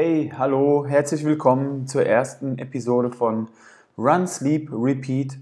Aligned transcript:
Hey, 0.00 0.32
hallo, 0.38 0.86
herzlich 0.86 1.24
willkommen 1.24 1.88
zur 1.88 2.06
ersten 2.06 2.56
Episode 2.58 3.10
von 3.10 3.48
Run, 3.98 4.28
Sleep, 4.28 4.70
Repeat, 4.72 5.36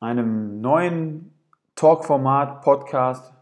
einem 0.00 0.60
neuen 0.60 1.32
Talkformat, 1.74 2.60
Podcast 2.60 3.32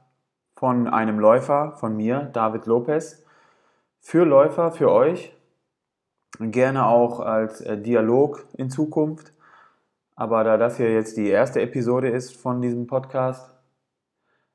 von 0.54 0.86
einem 0.86 1.18
Läufer, 1.18 1.72
von 1.72 1.96
mir, 1.96 2.30
David 2.32 2.66
Lopez, 2.66 3.24
für 3.98 4.24
Läufer, 4.24 4.70
für 4.70 4.92
euch, 4.92 5.36
gerne 6.38 6.86
auch 6.86 7.18
als 7.18 7.60
äh, 7.62 7.76
Dialog 7.76 8.46
in 8.56 8.70
Zukunft. 8.70 9.32
Aber 10.14 10.44
da 10.44 10.56
das 10.56 10.76
hier 10.76 10.92
jetzt 10.92 11.16
die 11.16 11.26
erste 11.26 11.60
Episode 11.60 12.10
ist 12.10 12.36
von 12.36 12.62
diesem 12.62 12.86
Podcast, 12.86 13.56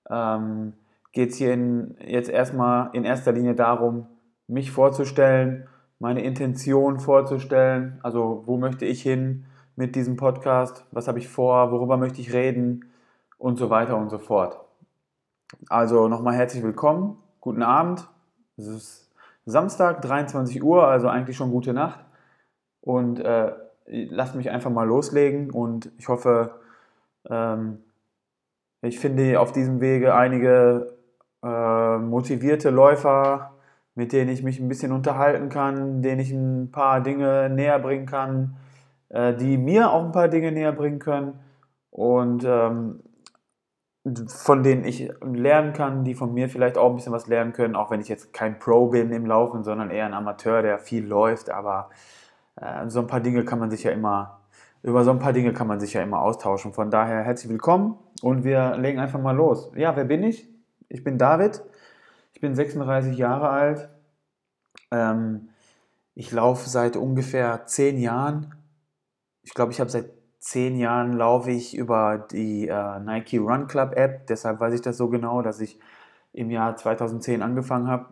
ähm, 0.10 0.72
geht 1.12 1.32
es 1.32 1.36
hier 1.36 1.52
in, 1.52 1.98
jetzt 2.00 2.30
erstmal 2.30 2.90
in 2.94 3.04
erster 3.04 3.34
Linie 3.34 3.54
darum, 3.54 4.08
mich 4.52 4.70
vorzustellen, 4.70 5.68
meine 6.00 6.24
Intention 6.24 7.00
vorzustellen, 7.00 8.00
also 8.04 8.44
wo 8.46 8.58
möchte 8.58 8.86
ich 8.86 9.02
hin 9.02 9.46
mit 9.78 9.96
diesem 9.96 10.18
Podcast, 10.18 10.86
was 10.92 11.08
habe 11.08 11.20
ich 11.20 11.30
vor, 11.30 11.72
worüber 11.72 11.96
möchte 11.96 12.20
ich 12.20 12.34
reden 12.34 12.92
und 13.38 13.58
so 13.58 13.70
weiter 13.70 13.96
und 13.96 14.10
so 14.10 14.20
fort. 14.20 14.60
Also 15.70 16.10
nochmal 16.10 16.36
herzlich 16.36 16.64
willkommen, 16.64 17.18
guten 17.40 17.64
Abend. 17.64 18.10
Es 18.58 18.68
ist 18.68 19.12
Samstag, 19.46 20.02
23 20.02 20.62
Uhr, 20.62 20.86
also 20.86 21.08
eigentlich 21.08 21.38
schon 21.38 21.52
gute 21.52 21.72
Nacht. 21.72 22.04
Und 22.82 23.22
äh, 23.22 23.54
lasst 23.86 24.36
mich 24.36 24.50
einfach 24.50 24.70
mal 24.70 24.86
loslegen 24.86 25.50
und 25.52 25.92
ich 25.98 26.10
hoffe, 26.10 26.60
ähm, 27.30 27.80
ich 28.82 29.00
finde 29.00 29.40
auf 29.40 29.54
diesem 29.54 29.80
Wege 29.80 30.14
einige 30.14 30.98
äh, 31.42 31.98
motivierte 31.98 32.70
Läufer, 32.70 33.51
mit 33.96 34.14
denen 34.14 34.30
ich 34.30 34.44
mich 34.44 34.60
ein 34.60 34.68
bisschen 34.68 34.92
unterhalten 34.92 35.50
kann, 35.50 36.02
denen 36.02 36.22
ich 36.22 36.32
ein 36.32 36.72
paar 36.72 37.02
Dinge 37.02 37.50
näher 37.50 37.80
bringen 37.80 38.06
kann, 38.06 38.56
äh, 39.10 39.34
die 39.34 39.58
mir 39.58 39.92
auch 39.92 40.06
ein 40.06 40.12
paar 40.12 40.30
Dinge 40.30 40.52
näher 40.52 40.72
bringen 40.72 41.00
können 41.00 41.40
und 41.90 42.44
ähm, 42.46 43.02
von 44.28 44.64
denen 44.64 44.84
ich 44.84 45.12
lernen 45.22 45.74
kann, 45.74 46.04
die 46.04 46.16
von 46.16 46.34
mir 46.34 46.50
vielleicht 46.50 46.78
auch 46.78 46.90
ein 46.90 46.96
bisschen 46.96 47.14
was 47.14 47.28
lernen 47.28 47.54
können, 47.54 47.76
auch 47.76 47.92
wenn 47.92 48.02
ich 48.02 48.08
jetzt 48.08 48.34
kein 48.34 48.58
Pro 48.58 48.88
bin 48.88 49.12
im 49.12 49.28
Laufen, 49.28 49.64
sondern 49.64 49.92
eher 49.92 50.06
ein 50.06 50.14
Amateur, 50.14 50.64
der 50.64 50.80
viel 50.80 51.06
läuft, 51.06 51.52
aber 51.52 51.90
äh, 52.56 52.90
so 52.90 53.02
ein 53.02 53.08
paar 53.08 53.20
Dinge 53.20 53.46
kann 53.46 53.60
man 53.60 53.70
sich 53.70 53.84
ja 53.84 53.92
immer, 53.92 54.40
über 54.82 55.04
so 55.04 55.12
ein 55.12 55.20
paar 55.20 55.34
Dinge 55.34 55.54
kann 55.54 55.68
man 55.68 55.80
sich 55.80 55.94
ja 55.94 56.02
immer 56.02 56.22
austauschen. 56.22 56.74
Von 56.74 56.90
daher 56.90 57.24
herzlich 57.24 57.52
willkommen 57.52 58.00
und 58.24 58.44
wir 58.44 58.76
legen 58.78 59.00
einfach 59.00 59.22
mal 59.22 59.36
los. 59.36 59.72
Ja, 59.76 59.96
wer 59.96 60.06
bin 60.06 60.24
ich? 60.24 60.50
Ich 60.90 61.04
bin 61.04 61.20
David, 61.20 61.62
ich 62.42 62.44
bin 62.44 62.56
36 62.56 63.20
Jahre 63.20 63.50
alt. 63.50 63.90
Ähm, 64.90 65.50
ich 66.16 66.32
laufe 66.32 66.68
seit 66.68 66.98
ungefähr 66.98 67.68
10 67.68 68.00
Jahren. 68.00 68.56
Ich 69.44 69.54
glaube, 69.54 69.72
ich 69.72 69.80
habe 69.80 69.92
seit 69.92 70.10
10 70.40 70.76
Jahren 70.76 71.14
laufe 71.14 71.52
ich 71.52 71.78
über 71.78 72.18
die 72.18 72.68
äh, 72.68 73.00
Nike 73.00 73.38
Run 73.38 73.68
Club 73.68 73.94
App. 73.96 74.26
Deshalb 74.26 74.60
weiß 74.60 74.74
ich 74.74 74.82
das 74.82 74.98
so 74.98 75.08
genau, 75.08 75.44
dass 75.44 75.62
ich 75.62 75.78
im 76.34 76.50
Jahr 76.50 76.76
2010 76.76 77.44
angefangen 77.44 77.88
habe. 77.88 78.08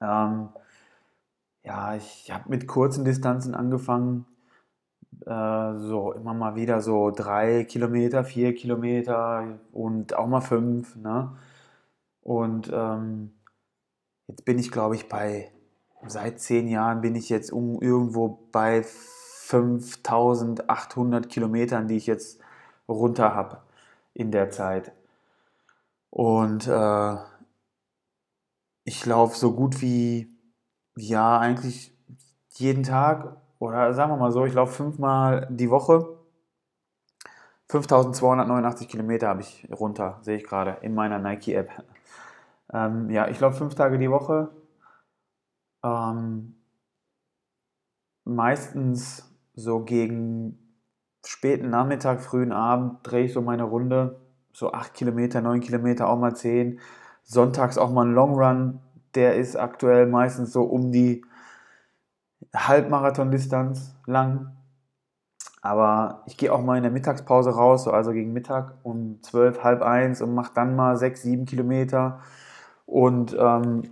Ähm, 0.00 0.50
ja, 1.64 1.96
ich 1.96 2.30
habe 2.30 2.48
mit 2.48 2.68
kurzen 2.68 3.04
Distanzen 3.04 3.56
angefangen. 3.56 4.24
Äh, 5.26 5.74
so 5.78 6.12
immer 6.12 6.32
mal 6.32 6.54
wieder 6.54 6.80
so 6.80 7.10
drei 7.10 7.64
Kilometer, 7.64 8.22
vier 8.22 8.54
Kilometer 8.54 9.58
und 9.72 10.14
auch 10.14 10.28
mal 10.28 10.40
fünf. 10.42 10.94
Ne? 10.94 11.36
Und 12.26 12.70
ähm, 12.74 13.30
jetzt 14.26 14.44
bin 14.44 14.58
ich, 14.58 14.72
glaube 14.72 14.96
ich, 14.96 15.08
bei, 15.08 15.52
seit 16.08 16.40
zehn 16.40 16.66
Jahren 16.66 17.00
bin 17.00 17.14
ich 17.14 17.28
jetzt 17.28 17.52
um, 17.52 17.80
irgendwo 17.80 18.48
bei 18.50 18.82
5800 18.82 21.28
Kilometern, 21.28 21.86
die 21.86 21.96
ich 21.96 22.08
jetzt 22.08 22.40
runter 22.88 23.32
habe 23.32 23.62
in 24.12 24.32
der 24.32 24.50
Zeit. 24.50 24.90
Und 26.10 26.66
äh, 26.66 27.16
ich 28.82 29.06
laufe 29.06 29.38
so 29.38 29.52
gut 29.52 29.80
wie, 29.80 30.36
ja, 30.96 31.38
eigentlich 31.38 31.96
jeden 32.54 32.82
Tag 32.82 33.36
oder 33.60 33.94
sagen 33.94 34.10
wir 34.10 34.16
mal 34.16 34.32
so, 34.32 34.44
ich 34.44 34.54
laufe 34.54 34.72
fünfmal 34.72 35.46
die 35.48 35.70
Woche 35.70 36.18
5289 37.68 38.88
Kilometer 38.88 39.28
habe 39.28 39.42
ich 39.42 39.68
runter, 39.70 40.18
sehe 40.22 40.38
ich 40.38 40.44
gerade 40.44 40.78
in 40.82 40.92
meiner 40.92 41.20
Nike-App. 41.20 41.70
Ähm, 42.72 43.10
ja, 43.10 43.28
ich 43.28 43.40
laufe 43.40 43.58
fünf 43.58 43.74
Tage 43.74 43.98
die 43.98 44.10
Woche. 44.10 44.50
Ähm, 45.84 46.56
meistens 48.24 49.30
so 49.54 49.80
gegen 49.80 50.58
späten 51.24 51.70
Nachmittag, 51.70 52.20
frühen 52.20 52.52
Abend 52.52 52.98
drehe 53.02 53.24
ich 53.24 53.32
so 53.32 53.40
meine 53.40 53.64
Runde. 53.64 54.20
So 54.52 54.72
acht 54.72 54.94
Kilometer, 54.94 55.40
neun 55.40 55.60
Kilometer, 55.60 56.08
auch 56.08 56.18
mal 56.18 56.34
zehn. 56.34 56.80
Sonntags 57.22 57.78
auch 57.78 57.92
mal 57.92 58.06
ein 58.06 58.14
Long 58.14 58.34
Run. 58.34 58.80
Der 59.14 59.36
ist 59.36 59.56
aktuell 59.56 60.06
meistens 60.06 60.52
so 60.52 60.64
um 60.64 60.92
die 60.92 61.24
Halbmarathon-Distanz 62.54 63.94
lang. 64.06 64.56
Aber 65.62 66.22
ich 66.26 66.36
gehe 66.36 66.52
auch 66.52 66.62
mal 66.62 66.76
in 66.76 66.84
der 66.84 66.92
Mittagspause 66.92 67.50
raus, 67.50 67.84
so 67.84 67.90
also 67.90 68.12
gegen 68.12 68.32
Mittag 68.32 68.74
um 68.82 69.20
zwölf, 69.22 69.64
halb 69.64 69.82
eins 69.82 70.22
und 70.22 70.34
mache 70.34 70.52
dann 70.54 70.76
mal 70.76 70.96
sechs, 70.96 71.22
sieben 71.22 71.44
Kilometer 71.44 72.20
und 72.86 73.36
ähm, 73.38 73.82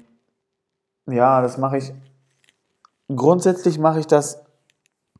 ja, 1.07 1.43
das 1.43 1.59
mache 1.59 1.79
ich. 1.79 1.93
Grundsätzlich 3.15 3.79
mache 3.79 4.01
ich 4.01 4.07
das, 4.07 4.43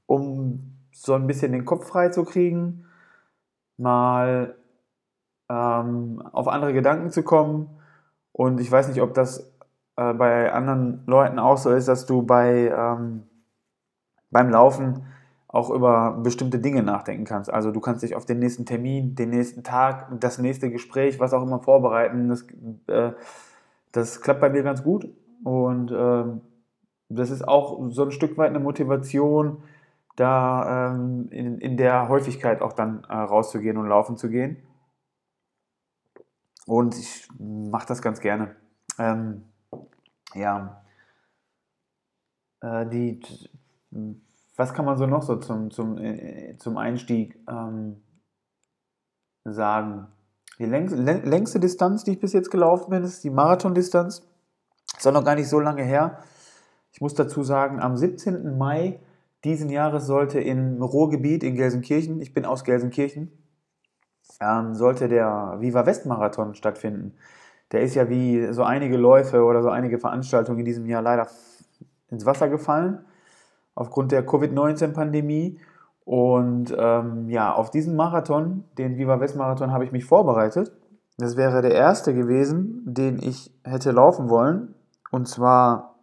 um 0.07 0.75
so 0.93 1.15
ein 1.15 1.27
bisschen 1.27 1.53
den 1.53 1.67
Kopf 1.67 1.87
frei 1.87 2.09
zu 2.09 2.25
kriegen, 2.25 2.87
mal 3.77 4.55
ähm, 5.51 6.23
auf 6.33 6.49
andere 6.49 6.73
Gedanken 6.73 7.11
zu 7.11 7.23
kommen. 7.23 7.69
Und 8.33 8.61
ich 8.61 8.71
weiß 8.71 8.89
nicht, 8.89 9.03
ob 9.03 9.13
das 9.13 9.53
äh, 9.97 10.15
bei 10.15 10.53
anderen 10.53 11.03
Leuten 11.07 11.39
auch 11.39 11.59
so 11.59 11.71
ist, 11.71 11.89
dass 11.89 12.07
du 12.07 12.23
bei, 12.23 12.69
ähm, 12.69 13.25
beim 14.31 14.51
Laufen 14.51 15.07
auch 15.49 15.71
über 15.71 16.19
bestimmte 16.23 16.59
Dinge 16.59 16.83
nachdenken 16.83 17.25
kannst. 17.25 17.53
Also 17.53 17.71
du 17.71 17.81
kannst 17.81 18.03
dich 18.03 18.17
auf 18.17 18.25
den 18.25 18.41
nächsten 18.41 18.67
Termin, 18.67 19.15
den 19.15 19.31
nächsten 19.31 19.63
Tag, 19.63 20.09
das 20.19 20.39
nächste 20.39 20.71
Gespräch, 20.71 21.21
was 21.21 21.33
auch 21.33 21.43
immer 21.43 21.61
vorbereiten. 21.61 22.29
Das, 22.29 22.45
äh, 22.89 23.13
das 23.95 24.21
klappt 24.21 24.41
bei 24.41 24.51
mir 24.51 24.63
ganz 24.63 24.83
gut 24.83 25.09
und 25.45 25.93
ähm, 25.93 26.41
das 27.09 27.31
ist 27.31 27.47
auch 27.47 27.91
so 27.91 28.05
ein 28.05 28.11
Stück 28.11 28.37
weit 28.37 28.51
eine 28.51 28.59
Motivation, 28.59 29.63
da 30.17 30.95
ähm, 30.95 31.29
in, 31.31 31.59
in 31.59 31.77
der 31.77 32.09
Häufigkeit 32.09 32.61
auch 32.61 32.73
dann 32.73 33.05
äh, 33.05 33.15
rauszugehen 33.15 33.77
und 33.77 33.89
laufen 33.89 34.17
zu 34.17 34.29
gehen. 34.31 34.63
Und 36.67 36.97
ich 36.99 37.29
mache 37.39 37.87
das 37.87 38.01
ganz 38.01 38.21
gerne. 38.21 38.57
Ähm, 38.99 39.45
ja, 40.35 40.83
äh, 42.63 42.87
die, 42.87 43.21
was 44.57 44.73
kann 44.73 44.87
man 44.87 44.97
so 44.97 45.07
noch 45.07 45.23
so 45.23 45.37
zum, 45.37 45.71
zum, 45.71 45.99
äh, 45.99 46.57
zum 46.59 46.79
Einstieg 46.79 47.39
ähm, 47.49 48.03
sagen? 49.45 50.09
Die 50.59 50.67
längste, 50.67 50.97
längste 50.97 51.61
Distanz, 51.61 52.05
die 52.05 52.13
ich 52.13 52.21
bis 52.21 52.33
jetzt 52.33 52.51
gelaufen 52.51 52.91
bin, 52.91 53.03
ist 53.03 53.25
die 53.25 53.31
Marathondistanz. 53.31 54.23
Ist 54.97 55.07
auch 55.07 55.13
noch 55.13 55.25
gar 55.25 55.35
nicht 55.35 55.49
so 55.49 55.59
lange 55.59 55.83
her. 55.83 56.19
Ich 56.93 57.01
muss 57.01 57.15
dazu 57.15 57.43
sagen, 57.43 57.81
am 57.81 57.97
17. 57.97 58.57
Mai 58.57 59.01
diesen 59.43 59.69
Jahres 59.69 60.07
sollte 60.07 60.41
im 60.41 60.81
Ruhrgebiet 60.81 61.43
in 61.43 61.55
Gelsenkirchen, 61.55 62.21
ich 62.21 62.33
bin 62.33 62.45
aus 62.45 62.65
Gelsenkirchen, 62.65 63.31
ähm, 64.41 64.75
sollte 64.75 65.09
der 65.09 65.57
Viva 65.59 65.85
West 65.87 66.07
Marathon 66.07 66.55
stattfinden. 66.55 67.15
Der 67.73 67.83
ist 67.83 67.95
ja 67.95 68.09
wie 68.09 68.53
so 68.53 68.63
einige 68.63 68.97
Läufe 68.97 69.43
oder 69.43 69.63
so 69.63 69.69
einige 69.69 69.99
Veranstaltungen 69.99 70.61
in 70.61 70.65
diesem 70.65 70.87
Jahr 70.87 71.03
leider 71.03 71.29
ins 72.09 72.25
Wasser 72.25 72.49
gefallen 72.49 73.05
aufgrund 73.75 74.13
der 74.13 74.25
Covid-19-Pandemie. 74.25 75.61
Und 76.05 76.75
ähm, 76.77 77.29
ja, 77.31 77.53
auf 77.55 77.71
diesen 77.71 77.97
Marathon, 77.97 78.65
den 78.77 78.99
Viva 78.99 79.21
West 79.21 79.37
Marathon, 79.37 79.73
habe 79.73 79.85
ich 79.85 79.93
mich 79.93 80.05
vorbereitet. 80.05 80.73
Das 81.17 81.37
wäre 81.37 81.63
der 81.63 81.75
erste 81.75 82.15
gewesen, 82.15 82.83
den 82.85 83.19
ich 83.23 83.51
hätte 83.65 83.91
laufen 83.93 84.29
wollen. 84.29 84.75
Und 85.11 85.29
zwar 85.29 85.95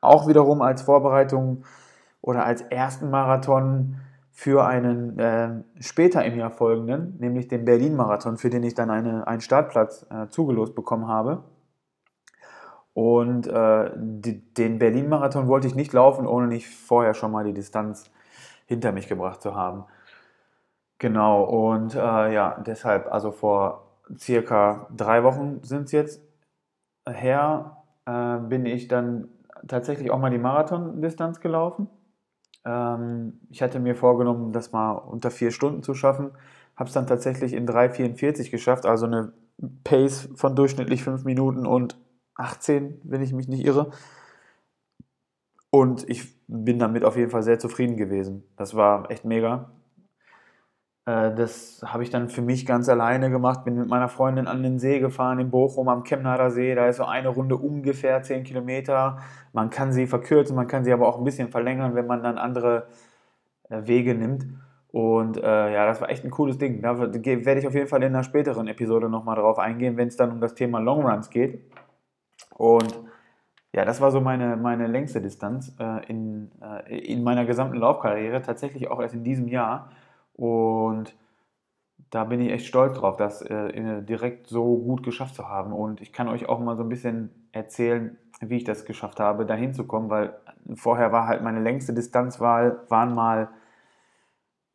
auch 0.00 0.26
wiederum 0.26 0.62
als 0.62 0.82
Vorbereitung 0.82 1.64
oder 2.20 2.44
als 2.44 2.62
ersten 2.62 3.10
Marathon 3.10 3.96
für 4.30 4.64
einen 4.66 5.18
äh, 5.18 5.62
später 5.78 6.24
im 6.24 6.36
Jahr 6.36 6.50
folgenden, 6.50 7.16
nämlich 7.20 7.46
den 7.46 7.64
Berlin-Marathon, 7.64 8.36
für 8.36 8.50
den 8.50 8.64
ich 8.64 8.74
dann 8.74 8.90
eine, 8.90 9.26
einen 9.28 9.40
Startplatz 9.40 10.06
äh, 10.10 10.28
zugelost 10.28 10.74
bekommen 10.74 11.06
habe. 11.06 11.44
Und 12.94 13.46
äh, 13.46 13.90
die, 13.96 14.52
den 14.54 14.78
Berlin-Marathon 14.78 15.46
wollte 15.46 15.68
ich 15.68 15.74
nicht 15.74 15.92
laufen, 15.92 16.26
ohne 16.26 16.48
nicht 16.48 16.68
vorher 16.68 17.14
schon 17.14 17.30
mal 17.30 17.44
die 17.44 17.52
Distanz 17.52 18.10
hinter 18.66 18.92
mich 18.92 19.08
gebracht 19.08 19.42
zu 19.42 19.54
haben. 19.54 19.84
Genau, 20.98 21.44
und 21.44 21.94
äh, 21.94 22.32
ja, 22.32 22.62
deshalb, 22.66 23.12
also 23.12 23.32
vor 23.32 23.98
circa 24.16 24.86
drei 24.94 25.24
Wochen 25.24 25.62
sind 25.62 25.84
es 25.84 25.92
jetzt 25.92 26.22
her, 27.06 27.78
äh, 28.06 28.38
bin 28.38 28.66
ich 28.66 28.88
dann 28.88 29.28
tatsächlich 29.66 30.10
auch 30.10 30.18
mal 30.18 30.30
die 30.30 30.38
Marathon-Distanz 30.38 31.40
gelaufen. 31.40 31.88
Ähm, 32.64 33.40
ich 33.50 33.62
hatte 33.62 33.80
mir 33.80 33.94
vorgenommen, 33.96 34.52
das 34.52 34.72
mal 34.72 34.92
unter 34.92 35.30
vier 35.30 35.50
Stunden 35.50 35.82
zu 35.82 35.94
schaffen. 35.94 36.32
Habe 36.76 36.88
es 36.88 36.94
dann 36.94 37.06
tatsächlich 37.06 37.52
in 37.52 37.66
3,44 37.66 38.50
geschafft, 38.50 38.86
also 38.86 39.06
eine 39.06 39.32
Pace 39.84 40.28
von 40.34 40.56
durchschnittlich 40.56 41.04
5 41.04 41.24
Minuten 41.24 41.66
und 41.66 41.98
18, 42.36 43.00
wenn 43.04 43.22
ich 43.22 43.32
mich 43.32 43.48
nicht 43.48 43.64
irre. 43.64 43.90
Und 45.74 46.08
ich 46.08 46.32
bin 46.46 46.78
damit 46.78 47.04
auf 47.04 47.16
jeden 47.16 47.32
Fall 47.32 47.42
sehr 47.42 47.58
zufrieden 47.58 47.96
gewesen. 47.96 48.44
Das 48.56 48.76
war 48.76 49.10
echt 49.10 49.24
mega. 49.24 49.72
Äh, 51.04 51.34
das 51.34 51.82
habe 51.84 52.04
ich 52.04 52.10
dann 52.10 52.28
für 52.28 52.42
mich 52.42 52.64
ganz 52.64 52.88
alleine 52.88 53.28
gemacht. 53.28 53.64
Bin 53.64 53.74
mit 53.74 53.88
meiner 53.88 54.08
Freundin 54.08 54.46
an 54.46 54.62
den 54.62 54.78
See 54.78 55.00
gefahren 55.00 55.40
in 55.40 55.50
Bochum 55.50 55.88
am 55.88 56.04
Chemnader 56.04 56.52
See. 56.52 56.76
Da 56.76 56.86
ist 56.86 56.98
so 56.98 57.04
eine 57.06 57.28
Runde 57.28 57.56
ungefähr 57.56 58.22
10 58.22 58.44
Kilometer. 58.44 59.18
Man 59.52 59.68
kann 59.68 59.92
sie 59.92 60.06
verkürzen, 60.06 60.54
man 60.54 60.68
kann 60.68 60.84
sie 60.84 60.92
aber 60.92 61.08
auch 61.08 61.18
ein 61.18 61.24
bisschen 61.24 61.48
verlängern, 61.48 61.96
wenn 61.96 62.06
man 62.06 62.22
dann 62.22 62.38
andere 62.38 62.86
äh, 63.68 63.84
Wege 63.84 64.14
nimmt. 64.14 64.46
Und 64.92 65.38
äh, 65.38 65.74
ja, 65.74 65.86
das 65.86 66.00
war 66.00 66.08
echt 66.08 66.24
ein 66.24 66.30
cooles 66.30 66.56
Ding. 66.56 66.82
Da 66.82 66.96
werde 67.00 67.58
ich 67.58 67.66
auf 67.66 67.74
jeden 67.74 67.88
Fall 67.88 68.04
in 68.04 68.14
einer 68.14 68.22
späteren 68.22 68.68
Episode 68.68 69.08
nochmal 69.08 69.34
drauf 69.34 69.58
eingehen, 69.58 69.96
wenn 69.96 70.06
es 70.06 70.14
dann 70.14 70.30
um 70.30 70.40
das 70.40 70.54
Thema 70.54 70.78
Longruns 70.78 71.30
geht. 71.30 71.64
Und 72.56 72.94
ja, 73.74 73.84
das 73.84 74.00
war 74.00 74.12
so 74.12 74.20
meine, 74.20 74.56
meine 74.56 74.86
längste 74.86 75.20
Distanz 75.20 75.74
äh, 75.80 76.06
in, 76.06 76.52
äh, 76.62 76.96
in 76.96 77.24
meiner 77.24 77.44
gesamten 77.44 77.76
Laufkarriere, 77.76 78.40
tatsächlich 78.40 78.88
auch 78.88 79.00
erst 79.00 79.14
in 79.14 79.24
diesem 79.24 79.48
Jahr. 79.48 79.90
Und 80.34 81.12
da 82.10 82.22
bin 82.22 82.40
ich 82.40 82.52
echt 82.52 82.66
stolz 82.66 82.96
drauf, 82.96 83.16
das 83.16 83.42
äh, 83.42 84.00
direkt 84.02 84.46
so 84.46 84.76
gut 84.76 85.02
geschafft 85.02 85.34
zu 85.34 85.48
haben. 85.48 85.72
Und 85.72 86.00
ich 86.00 86.12
kann 86.12 86.28
euch 86.28 86.48
auch 86.48 86.60
mal 86.60 86.76
so 86.76 86.84
ein 86.84 86.88
bisschen 86.88 87.48
erzählen, 87.50 88.16
wie 88.40 88.58
ich 88.58 88.64
das 88.64 88.84
geschafft 88.84 89.18
habe, 89.18 89.44
da 89.44 89.54
hinzukommen, 89.54 90.08
weil 90.08 90.34
vorher 90.76 91.10
war 91.10 91.26
halt 91.26 91.42
meine 91.42 91.60
längste 91.60 91.92
Distanzwahl, 91.92 92.82
waren 92.88 93.12
mal 93.12 93.48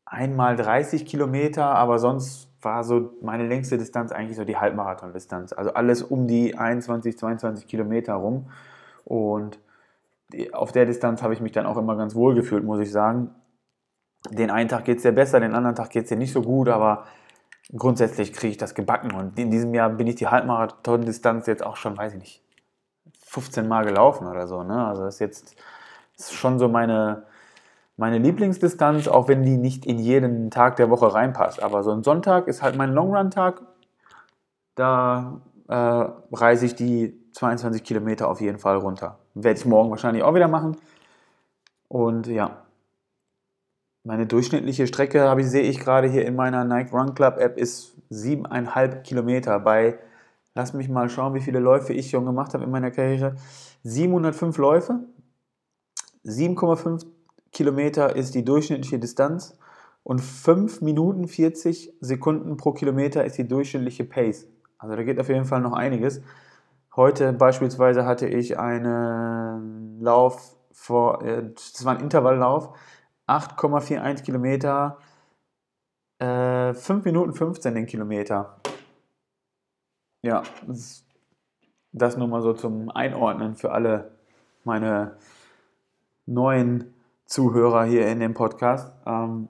einmal 0.06 0.58
30 0.58 1.06
Kilometer, 1.06 1.74
aber 1.74 2.00
sonst 2.00 2.50
war 2.62 2.84
so 2.84 3.14
meine 3.22 3.48
längste 3.48 3.78
Distanz 3.78 4.12
eigentlich 4.12 4.36
so 4.36 4.44
die 4.44 4.58
Halbmarathon-Distanz. 4.58 5.54
Also 5.54 5.74
alles 5.74 6.04
um 6.04 6.28
die 6.28 6.58
21, 6.58 7.18
22 7.18 7.66
Kilometer 7.66 8.16
rum. 8.16 8.48
Und 9.06 9.60
auf 10.54 10.72
der 10.72 10.86
Distanz 10.86 11.24
habe 11.24 11.34
ich 11.34 11.42
mich 11.42 11.52
dann 11.52 11.66
auch 11.66 11.78
immer 11.78 11.96
ganz 11.96 12.16
wohl 12.16 12.36
gefühlt, 12.36 12.64
muss 12.64 12.80
ich 12.80 12.92
sagen 12.92 13.34
den 14.30 14.52
einen 14.52 14.70
Tag 14.70 14.86
geht 14.86 14.98
es 14.98 15.04
dir 15.04 15.12
besser, 15.12 15.40
den 15.40 15.56
anderen 15.56 15.76
Tag 15.76 15.90
geht 15.90 16.04
es 16.04 16.10
dir 16.10 16.18
nicht 16.18 16.34
so 16.34 16.42
gut, 16.42 16.70
aber 16.70 17.06
grundsätzlich 17.76 18.34
kriege 18.34 18.52
ich 18.52 18.58
das 18.58 18.76
gebacken. 18.76 19.12
Und 19.14 19.40
in 19.40 19.52
diesem 19.52 19.74
Jahr 19.74 19.90
bin 19.90 20.08
ich 20.08 20.16
die 20.16 20.28
Halbmarathon-Distanz 20.28 21.48
jetzt 21.48 21.66
auch 21.66 21.78
schon, 21.78 21.98
weiß 21.98 22.14
ich 22.14 22.20
nicht, 22.20 22.44
15 23.26 23.68
Mal 23.68 23.86
gelaufen 23.86 24.28
oder 24.28 24.48
so. 24.48 24.64
Ne? 24.64 24.86
Also 24.86 25.04
das 25.04 25.16
ist 25.16 25.20
jetzt 25.20 25.56
ist 26.18 26.34
schon 26.34 26.60
so 26.60 26.68
meine, 26.68 27.24
meine 27.96 28.18
Lieblingsdistanz, 28.18 29.08
auch 29.08 29.28
wenn 29.28 29.44
die 29.44 29.58
nicht 29.58 29.86
in 29.86 30.00
jeden 30.00 30.52
Tag 30.52 30.76
der 30.76 30.90
Woche 30.90 31.14
reinpasst. 31.14 31.64
Aber 31.64 31.84
so 31.84 31.92
ein 31.92 32.04
Sonntag 32.04 32.48
ist 32.48 32.62
halt 32.62 32.76
mein 32.76 32.94
Longrun-Tag. 32.94 33.62
Da 34.76 35.42
äh, 35.68 35.74
reise 35.74 36.66
ich 36.66 36.76
die 36.76 37.19
22 37.34 37.84
Kilometer 37.84 38.30
auf 38.30 38.42
jeden 38.42 38.60
Fall 38.60 38.78
runter. 38.78 39.20
Werde 39.34 39.60
ich 39.60 39.66
morgen 39.66 39.90
wahrscheinlich 39.90 40.24
auch 40.24 40.36
wieder 40.36 40.48
machen. 40.48 40.78
Und 41.88 42.28
ja, 42.28 42.64
meine 44.04 44.26
durchschnittliche 44.26 44.88
Strecke 44.88 45.22
habe 45.22 45.42
ich, 45.42 45.48
sehe 45.48 45.64
ich 45.64 45.80
gerade 45.80 46.08
hier 46.08 46.26
in 46.26 46.36
meiner 46.36 46.64
Nike 46.64 46.92
Run 46.92 47.16
Club 47.16 47.38
App 47.38 47.58
ist 47.58 47.96
siebeneinhalb 48.10 49.04
Kilometer 49.04 49.60
bei, 49.60 50.00
lass 50.56 50.74
mich 50.74 50.90
mal 50.90 51.10
schauen, 51.10 51.34
wie 51.34 51.42
viele 51.42 51.60
Läufe 51.60 51.94
ich 51.94 52.10
schon 52.10 52.26
gemacht 52.26 52.54
habe 52.54 52.64
in 52.64 52.72
meiner 52.72 52.92
Karriere. 52.92 53.36
705 53.84 54.58
Läufe, 54.58 55.00
7,5 56.26 57.06
Kilometer 57.52 58.16
ist 58.16 58.36
die 58.36 58.46
durchschnittliche 58.46 59.00
Distanz 59.00 59.58
und 60.04 60.22
5 60.22 60.82
Minuten 60.82 61.28
40 61.28 61.94
Sekunden 62.00 62.58
pro 62.58 62.72
Kilometer 62.72 63.26
ist 63.26 63.38
die 63.38 63.48
durchschnittliche 63.48 64.06
Pace. 64.06 64.48
Also 64.78 64.96
da 64.96 65.04
geht 65.04 65.20
auf 65.20 65.30
jeden 65.30 65.46
Fall 65.46 65.62
noch 65.62 65.74
einiges. 65.74 66.22
Heute 66.96 67.34
beispielsweise 67.34 68.06
hatte 68.06 68.28
ich 68.28 68.58
einen 68.58 70.02
Lauf 70.02 70.56
vor, 70.72 71.24
äh, 71.24 71.52
das 71.54 71.86
war 71.86 71.96
ein 71.96 72.04
Intervalllauf, 72.04 72.76
8,41 73.28 74.24
Kilometer, 74.24 74.98
äh, 76.20 76.74
5 76.74 77.06
Minuten 77.06 77.34
15 77.34 77.76
den 77.76 77.86
Kilometer. 77.86 78.60
Ja, 80.22 80.44
das, 80.68 82.18
nur 82.18 82.28
mal 82.28 82.42
so 82.42 82.54
zum 82.54 82.90
Einordnen 82.90 83.56
für 83.56 83.72
alle 83.72 84.12
meine 84.64 85.18
neuen 86.26 86.94
Zuhörer 87.26 87.86
hier 87.86 88.08
in 88.08 88.20
dem 88.20 88.34
Podcast. 88.34 88.92
Ähm, 89.06 89.48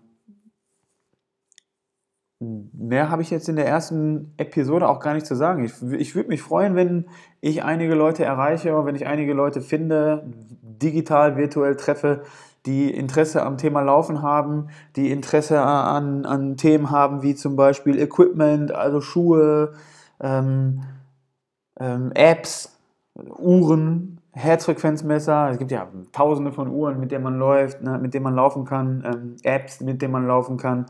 mehr 2.39 3.09
habe 3.09 3.21
ich 3.21 3.29
jetzt 3.29 3.49
in 3.49 3.57
der 3.57 3.67
ersten 3.67 4.33
Episode 4.37 4.87
auch 4.87 4.99
gar 4.99 5.13
nicht 5.13 5.25
zu 5.25 5.35
sagen. 5.35 5.63
Ich, 5.65 5.73
ich 5.93 6.15
würde 6.15 6.29
mich 6.29 6.41
freuen, 6.41 6.75
wenn 6.75 7.05
ich 7.41 7.63
einige 7.63 7.95
Leute 7.95 8.23
erreiche, 8.23 8.85
wenn 8.85 8.95
ich 8.95 9.07
einige 9.07 9.33
Leute 9.33 9.61
finde, 9.61 10.23
digital, 10.61 11.35
virtuell 11.35 11.75
treffe, 11.75 12.23
die 12.65 12.93
Interesse 12.93 13.43
am 13.43 13.57
Thema 13.57 13.81
Laufen 13.81 14.21
haben, 14.21 14.67
die 14.95 15.11
Interesse 15.11 15.61
an, 15.61 16.25
an 16.25 16.57
Themen 16.57 16.91
haben 16.91 17.23
wie 17.23 17.35
zum 17.35 17.55
Beispiel 17.55 17.99
Equipment, 17.99 18.71
also 18.73 19.01
Schuhe, 19.01 19.73
ähm, 20.21 20.81
ähm, 21.79 22.11
Apps, 22.13 22.77
Uhren, 23.15 24.19
Herzfrequenzmesser. 24.33 25.51
Es 25.51 25.57
gibt 25.57 25.71
ja 25.71 25.87
tausende 26.11 26.51
von 26.51 26.69
Uhren, 26.69 26.99
mit 26.99 27.11
denen 27.11 27.23
man 27.23 27.37
läuft, 27.37 27.81
ne, 27.81 27.97
mit 27.97 28.13
denen 28.13 28.23
man 28.23 28.35
laufen 28.35 28.65
kann, 28.65 29.03
ähm, 29.05 29.35
Apps, 29.43 29.81
mit 29.81 30.01
denen 30.01 30.13
man 30.13 30.27
laufen 30.27 30.57
kann, 30.57 30.85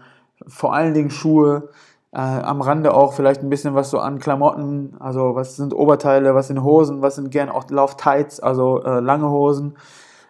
vor 0.48 0.74
allen 0.74 0.94
Dingen 0.94 1.10
Schuhe. 1.10 1.70
Äh, 2.12 2.18
am 2.18 2.62
Rande 2.62 2.94
auch 2.94 3.14
vielleicht 3.14 3.44
ein 3.44 3.50
bisschen 3.50 3.76
was 3.76 3.92
so 3.92 4.00
an 4.00 4.18
Klamotten, 4.18 4.96
also 5.00 5.36
was 5.36 5.58
sind 5.58 5.76
Oberteile, 5.76 6.34
was 6.34 6.48
sind 6.48 6.64
Hosen, 6.64 7.04
was 7.04 7.16
sind 7.16 7.30
gern 7.30 7.50
auch 7.50 7.70
Lauftights, 7.70 8.40
also 8.40 8.82
äh, 8.84 9.00
lange 9.00 9.30
Hosen. 9.30 9.78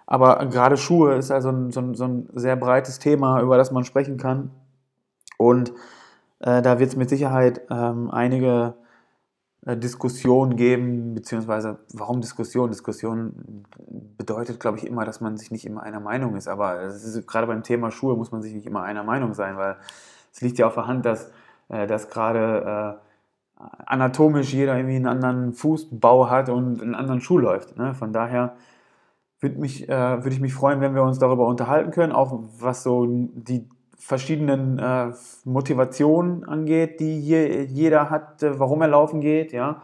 Aber 0.06 0.45
gerade 0.47 0.75
Schuhe 0.75 1.15
ist 1.15 1.31
also 1.31 1.50
ein, 1.50 1.71
so, 1.71 1.79
ein, 1.79 1.95
so 1.95 2.03
ein 2.06 2.27
sehr 2.33 2.57
breites 2.57 3.00
Thema, 3.00 3.41
über 3.41 3.57
das 3.57 3.71
man 3.71 3.85
sprechen 3.85 4.17
kann. 4.17 4.51
Und 5.38 5.71
äh, 6.39 6.61
da 6.61 6.80
wird 6.80 6.89
es 6.89 6.95
mit 6.97 7.09
Sicherheit 7.09 7.61
ähm, 7.69 8.11
einige 8.11 8.73
äh, 9.66 9.78
Diskussionen 9.78 10.56
geben, 10.56 11.13
beziehungsweise 11.13 11.80
warum 11.94 12.21
Diskussion? 12.21 12.69
Diskussion 12.69 13.66
bedeutet, 14.18 14.59
glaube 14.59 14.78
ich, 14.78 14.87
immer, 14.87 15.06
dass 15.06 15.21
man 15.21 15.37
sich 15.37 15.51
nicht 15.51 15.66
immer 15.66 15.83
einer 15.83 15.99
Meinung 15.99 16.35
ist. 16.35 16.47
Aber 16.47 16.81
ist, 16.81 17.28
gerade 17.28 17.47
beim 17.47 17.63
Thema 17.63 17.92
Schuhe 17.92 18.16
muss 18.16 18.31
man 18.31 18.42
sich 18.42 18.54
nicht 18.54 18.66
immer 18.66 18.83
einer 18.83 19.04
Meinung 19.04 19.33
sein, 19.33 19.57
weil 19.57 19.78
es 20.31 20.42
liegt 20.42 20.57
ja 20.57 20.68
auf 20.68 20.75
der 20.75 20.87
Hand, 20.87 21.06
dass, 21.06 21.31
äh, 21.69 21.87
dass 21.87 22.09
gerade 22.09 22.97
äh, 22.97 23.63
anatomisch 23.85 24.54
jeder 24.54 24.78
irgendwie 24.78 24.95
einen 24.95 25.07
anderen 25.07 25.54
Fußbau 25.54 26.30
hat 26.30 26.49
und 26.49 26.81
einen 26.81 26.95
anderen 26.95 27.19
Schuh 27.21 27.37
läuft. 27.37 27.78
Ne? 27.78 27.94
Von 27.94 28.13
daher 28.13 28.56
würde 29.42 29.57
äh, 29.57 30.23
würd 30.23 30.33
ich 30.33 30.39
mich 30.42 30.54
freuen, 30.54 30.81
wenn 30.81 30.95
wir 30.95 31.04
uns 31.04 31.19
darüber 31.19 31.47
unterhalten 31.47 31.92
können, 31.92 32.13
auch 32.13 32.39
was 32.59 32.83
so 32.83 33.06
die 33.07 33.68
verschiedenen 33.99 34.79
äh, 34.79 35.11
Motivationen 35.44 36.45
angeht, 36.45 36.99
die 36.99 37.19
je, 37.19 37.63
jeder 37.63 38.09
hat, 38.09 38.41
äh, 38.41 38.57
warum 38.59 38.81
er 38.81 38.87
laufen 38.87 39.21
geht, 39.21 39.51
ja. 39.51 39.81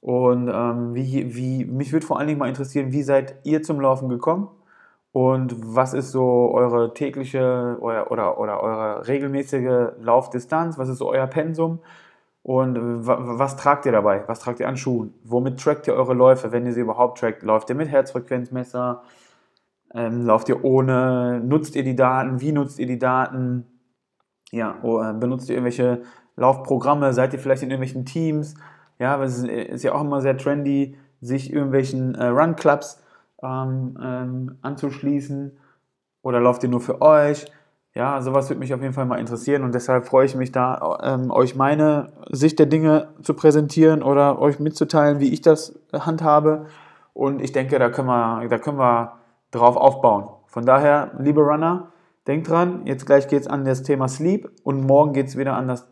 Und 0.00 0.50
ähm, 0.52 0.94
wie, 0.94 1.34
wie, 1.34 1.64
mich 1.64 1.92
würde 1.92 2.06
vor 2.06 2.18
allen 2.18 2.26
Dingen 2.26 2.38
mal 2.38 2.48
interessieren, 2.48 2.92
wie 2.92 3.02
seid 3.02 3.36
ihr 3.44 3.62
zum 3.62 3.80
Laufen 3.80 4.08
gekommen? 4.08 4.48
Und 5.12 5.54
was 5.58 5.94
ist 5.94 6.10
so 6.10 6.50
eure 6.52 6.92
tägliche 6.92 7.78
oder, 7.80 8.10
oder, 8.10 8.38
oder 8.38 8.60
eure 8.62 9.06
regelmäßige 9.06 9.92
Laufdistanz? 10.00 10.76
Was 10.76 10.88
ist 10.88 10.98
so 10.98 11.08
euer 11.08 11.26
Pensum? 11.26 11.78
Und 12.42 12.76
was 13.06 13.56
tragt 13.56 13.86
ihr 13.86 13.92
dabei? 13.92 14.24
Was 14.26 14.40
tragt 14.40 14.60
ihr 14.60 14.68
an 14.68 14.76
Schuhen? 14.76 15.14
Womit 15.24 15.58
trackt 15.58 15.86
ihr 15.86 15.94
eure 15.94 16.12
Läufe, 16.12 16.52
wenn 16.52 16.66
ihr 16.66 16.74
sie 16.74 16.80
überhaupt 16.80 17.18
trackt? 17.18 17.42
Läuft 17.42 17.70
ihr 17.70 17.76
mit 17.76 17.88
Herzfrequenzmesser? 17.88 19.02
Ähm, 19.94 20.26
lauft 20.26 20.48
ihr 20.48 20.64
ohne? 20.64 21.40
Nutzt 21.44 21.76
ihr 21.76 21.84
die 21.84 21.96
Daten? 21.96 22.40
Wie 22.40 22.52
nutzt 22.52 22.78
ihr 22.78 22.86
die 22.86 22.98
Daten? 22.98 23.66
Ja, 24.50 24.76
oh, 24.82 25.00
äh, 25.00 25.14
benutzt 25.14 25.48
ihr 25.48 25.54
irgendwelche 25.54 26.02
Laufprogramme? 26.36 27.12
Seid 27.12 27.32
ihr 27.32 27.38
vielleicht 27.38 27.62
in 27.62 27.70
irgendwelchen 27.70 28.04
Teams? 28.04 28.54
Ja, 28.98 29.22
es 29.22 29.38
ist, 29.38 29.48
ist 29.48 29.84
ja 29.84 29.92
auch 29.92 30.00
immer 30.00 30.20
sehr 30.20 30.36
trendy, 30.36 30.96
sich 31.20 31.52
irgendwelchen 31.52 32.14
äh, 32.16 32.26
Run-Clubs 32.26 33.02
ähm, 33.42 33.96
ähm, 34.02 34.58
anzuschließen. 34.62 35.56
Oder 36.22 36.40
lauft 36.40 36.62
ihr 36.64 36.68
nur 36.68 36.80
für 36.80 37.00
euch? 37.00 37.46
Ja, 37.94 38.20
sowas 38.22 38.50
würde 38.50 38.58
mich 38.58 38.74
auf 38.74 38.82
jeden 38.82 38.94
Fall 38.94 39.06
mal 39.06 39.20
interessieren 39.20 39.62
und 39.62 39.72
deshalb 39.72 40.06
freue 40.06 40.26
ich 40.26 40.34
mich 40.34 40.50
da, 40.50 40.98
ähm, 41.04 41.30
euch 41.30 41.54
meine 41.54 42.12
Sicht 42.28 42.58
der 42.58 42.66
Dinge 42.66 43.08
zu 43.22 43.34
präsentieren 43.34 44.02
oder 44.02 44.40
euch 44.40 44.58
mitzuteilen, 44.58 45.20
wie 45.20 45.32
ich 45.32 45.42
das 45.42 45.78
handhabe. 45.92 46.66
Und 47.12 47.40
ich 47.40 47.52
denke, 47.52 47.78
da 47.78 47.90
können 47.90 48.08
wir, 48.08 48.48
da 48.48 48.58
können 48.58 48.78
wir 48.78 49.12
drauf 49.54 49.76
aufbauen. 49.76 50.28
Von 50.46 50.66
daher, 50.66 51.12
liebe 51.18 51.40
Runner, 51.40 51.92
denkt 52.26 52.48
dran, 52.48 52.82
jetzt 52.86 53.06
gleich 53.06 53.28
geht 53.28 53.42
es 53.42 53.46
an 53.46 53.64
das 53.64 53.82
Thema 53.82 54.08
Sleep 54.08 54.50
und 54.62 54.86
morgen 54.86 55.12
geht 55.12 55.26
es 55.26 55.36
wieder 55.36 55.54
an 55.56 55.68
das 55.68 55.88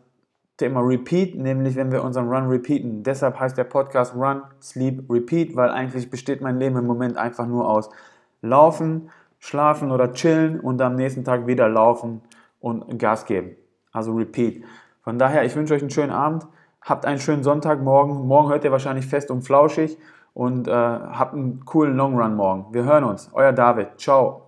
Thema 0.57 0.81
Repeat, 0.81 1.35
nämlich 1.35 1.75
wenn 1.75 1.91
wir 1.91 2.03
unseren 2.03 2.27
Run 2.29 2.47
repeaten. 2.47 3.03
Deshalb 3.03 3.39
heißt 3.39 3.57
der 3.57 3.63
Podcast 3.63 4.15
Run, 4.15 4.43
Sleep, 4.61 5.09
Repeat, 5.09 5.55
weil 5.55 5.69
eigentlich 5.69 6.09
besteht 6.09 6.41
mein 6.41 6.59
Leben 6.59 6.77
im 6.77 6.85
Moment 6.85 7.17
einfach 7.17 7.47
nur 7.47 7.67
aus 7.67 7.89
Laufen, 8.41 9.09
Schlafen 9.39 9.91
oder 9.91 10.13
Chillen 10.13 10.59
und 10.59 10.81
am 10.81 10.95
nächsten 10.95 11.23
Tag 11.23 11.47
wieder 11.47 11.67
laufen 11.67 12.21
und 12.59 12.97
Gas 12.99 13.25
geben. 13.25 13.55
Also 13.91 14.13
Repeat. 14.13 14.63
Von 15.01 15.19
daher, 15.19 15.43
ich 15.43 15.55
wünsche 15.55 15.73
euch 15.73 15.81
einen 15.81 15.89
schönen 15.89 16.11
Abend, 16.11 16.47
habt 16.81 17.05
einen 17.05 17.19
schönen 17.19 17.43
Sonntagmorgen. 17.43 18.27
Morgen 18.27 18.49
hört 18.49 18.63
ihr 18.63 18.71
wahrscheinlich 18.71 19.05
fest 19.05 19.31
und 19.31 19.41
flauschig 19.41 19.97
und 20.33 20.67
äh, 20.67 20.71
habt 20.71 21.33
einen 21.33 21.63
coolen 21.65 21.95
Long 21.95 22.17
Run 22.19 22.35
morgen. 22.35 22.73
Wir 22.73 22.83
hören 22.83 23.03
uns. 23.03 23.29
Euer 23.33 23.53
David. 23.53 23.99
Ciao. 23.99 24.42